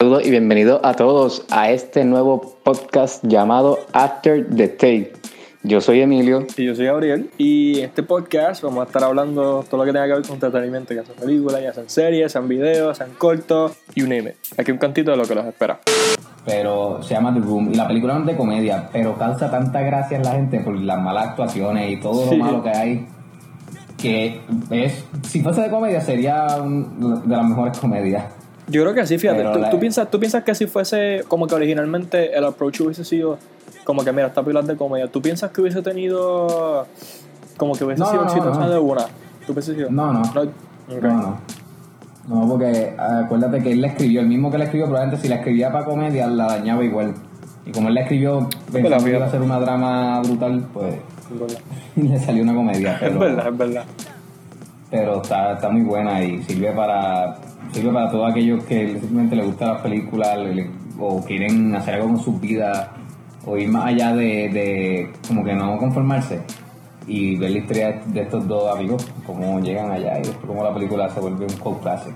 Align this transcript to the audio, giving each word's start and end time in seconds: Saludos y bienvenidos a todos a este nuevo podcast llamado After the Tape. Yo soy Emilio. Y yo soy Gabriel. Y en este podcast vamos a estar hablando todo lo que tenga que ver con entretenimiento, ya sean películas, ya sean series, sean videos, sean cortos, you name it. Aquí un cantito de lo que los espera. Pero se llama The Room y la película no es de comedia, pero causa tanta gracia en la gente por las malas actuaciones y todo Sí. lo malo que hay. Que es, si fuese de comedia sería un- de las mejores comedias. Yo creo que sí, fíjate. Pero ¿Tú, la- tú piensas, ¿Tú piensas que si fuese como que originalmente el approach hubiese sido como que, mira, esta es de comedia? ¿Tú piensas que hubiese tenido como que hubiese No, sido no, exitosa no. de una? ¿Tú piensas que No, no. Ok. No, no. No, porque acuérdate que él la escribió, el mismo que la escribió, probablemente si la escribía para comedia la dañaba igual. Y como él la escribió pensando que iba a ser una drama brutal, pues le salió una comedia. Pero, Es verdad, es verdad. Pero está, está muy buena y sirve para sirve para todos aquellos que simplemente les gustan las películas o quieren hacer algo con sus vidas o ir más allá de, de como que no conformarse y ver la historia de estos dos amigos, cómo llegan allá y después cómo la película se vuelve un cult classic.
Saludos 0.00 0.24
y 0.24 0.30
bienvenidos 0.30 0.80
a 0.84 0.94
todos 0.94 1.44
a 1.50 1.72
este 1.72 2.04
nuevo 2.04 2.40
podcast 2.62 3.24
llamado 3.26 3.80
After 3.92 4.46
the 4.48 4.68
Tape. 4.68 5.12
Yo 5.64 5.80
soy 5.80 6.02
Emilio. 6.02 6.46
Y 6.56 6.66
yo 6.66 6.76
soy 6.76 6.86
Gabriel. 6.86 7.30
Y 7.36 7.80
en 7.80 7.86
este 7.86 8.04
podcast 8.04 8.62
vamos 8.62 8.78
a 8.78 8.86
estar 8.86 9.02
hablando 9.02 9.64
todo 9.68 9.78
lo 9.78 9.84
que 9.84 9.92
tenga 9.92 10.06
que 10.06 10.12
ver 10.12 10.22
con 10.22 10.34
entretenimiento, 10.34 10.94
ya 10.94 11.04
sean 11.04 11.16
películas, 11.18 11.60
ya 11.64 11.72
sean 11.72 11.88
series, 11.90 12.30
sean 12.30 12.46
videos, 12.46 12.96
sean 12.96 13.10
cortos, 13.18 13.72
you 13.96 14.04
name 14.04 14.30
it. 14.30 14.36
Aquí 14.56 14.70
un 14.70 14.78
cantito 14.78 15.10
de 15.10 15.16
lo 15.16 15.24
que 15.24 15.34
los 15.34 15.44
espera. 15.46 15.80
Pero 16.44 17.02
se 17.02 17.14
llama 17.14 17.34
The 17.34 17.40
Room 17.40 17.72
y 17.72 17.74
la 17.74 17.88
película 17.88 18.14
no 18.14 18.20
es 18.20 18.26
de 18.26 18.36
comedia, 18.36 18.88
pero 18.92 19.18
causa 19.18 19.50
tanta 19.50 19.80
gracia 19.80 20.16
en 20.18 20.22
la 20.22 20.30
gente 20.30 20.60
por 20.60 20.78
las 20.78 21.02
malas 21.02 21.30
actuaciones 21.30 21.90
y 21.90 21.96
todo 21.96 22.28
Sí. 22.28 22.36
lo 22.36 22.44
malo 22.44 22.62
que 22.62 22.70
hay. 22.70 23.06
Que 24.00 24.40
es, 24.70 25.04
si 25.28 25.42
fuese 25.42 25.62
de 25.62 25.70
comedia 25.70 26.00
sería 26.00 26.46
un- 26.62 27.28
de 27.28 27.36
las 27.36 27.44
mejores 27.44 27.76
comedias. 27.80 28.26
Yo 28.68 28.82
creo 28.82 28.94
que 28.94 29.06
sí, 29.06 29.18
fíjate. 29.18 29.38
Pero 29.38 29.52
¿Tú, 29.52 29.58
la- 29.60 29.70
tú 29.70 29.78
piensas, 29.78 30.10
¿Tú 30.10 30.18
piensas 30.20 30.44
que 30.44 30.54
si 30.54 30.66
fuese 30.66 31.24
como 31.28 31.46
que 31.46 31.54
originalmente 31.54 32.36
el 32.36 32.44
approach 32.44 32.80
hubiese 32.80 33.04
sido 33.04 33.38
como 33.84 34.04
que, 34.04 34.12
mira, 34.12 34.26
esta 34.28 34.42
es 34.42 34.66
de 34.66 34.76
comedia? 34.76 35.08
¿Tú 35.08 35.22
piensas 35.22 35.50
que 35.50 35.60
hubiese 35.62 35.80
tenido 35.82 36.86
como 37.56 37.74
que 37.74 37.84
hubiese 37.84 38.00
No, 38.02 38.10
sido 38.10 38.22
no, 38.22 38.28
exitosa 38.28 38.60
no. 38.60 38.70
de 38.70 38.78
una? 38.78 39.02
¿Tú 39.46 39.52
piensas 39.54 39.74
que 39.74 39.86
No, 39.90 40.12
no. 40.12 40.20
Ok. 40.22 41.02
No, 41.02 41.12
no. 41.14 41.40
No, 42.28 42.46
porque 42.46 42.94
acuérdate 42.98 43.62
que 43.62 43.72
él 43.72 43.80
la 43.80 43.88
escribió, 43.88 44.20
el 44.20 44.26
mismo 44.28 44.50
que 44.50 44.58
la 44.58 44.64
escribió, 44.64 44.86
probablemente 44.86 45.22
si 45.22 45.28
la 45.28 45.36
escribía 45.36 45.72
para 45.72 45.86
comedia 45.86 46.26
la 46.26 46.46
dañaba 46.46 46.84
igual. 46.84 47.14
Y 47.64 47.72
como 47.72 47.88
él 47.88 47.94
la 47.94 48.02
escribió 48.02 48.48
pensando 48.70 49.04
que 49.04 49.10
iba 49.16 49.24
a 49.24 49.30
ser 49.30 49.40
una 49.40 49.58
drama 49.58 50.20
brutal, 50.20 50.66
pues 50.74 50.94
le 51.96 52.18
salió 52.20 52.42
una 52.42 52.54
comedia. 52.54 52.96
Pero, 53.00 53.14
Es 53.14 53.18
verdad, 53.18 53.48
es 53.48 53.56
verdad. 53.58 53.84
Pero 54.90 55.22
está, 55.22 55.54
está 55.54 55.68
muy 55.68 55.82
buena 55.82 56.22
y 56.22 56.42
sirve 56.42 56.72
para 56.72 57.36
sirve 57.72 57.92
para 57.92 58.10
todos 58.10 58.30
aquellos 58.30 58.64
que 58.64 58.98
simplemente 58.98 59.36
les 59.36 59.46
gustan 59.46 59.68
las 59.74 59.82
películas 59.82 60.38
o 60.98 61.22
quieren 61.22 61.74
hacer 61.74 61.94
algo 61.94 62.08
con 62.08 62.20
sus 62.20 62.40
vidas 62.40 62.88
o 63.44 63.56
ir 63.56 63.68
más 63.68 63.86
allá 63.86 64.14
de, 64.14 64.48
de 64.48 65.12
como 65.26 65.44
que 65.44 65.54
no 65.54 65.78
conformarse 65.78 66.40
y 67.06 67.36
ver 67.36 67.50
la 67.50 67.58
historia 67.58 68.02
de 68.06 68.20
estos 68.20 68.46
dos 68.46 68.70
amigos, 68.74 69.06
cómo 69.26 69.60
llegan 69.60 69.90
allá 69.90 70.18
y 70.18 70.22
después 70.22 70.46
cómo 70.46 70.62
la 70.62 70.74
película 70.74 71.08
se 71.08 71.20
vuelve 71.20 71.46
un 71.46 71.56
cult 71.58 71.80
classic. 71.80 72.14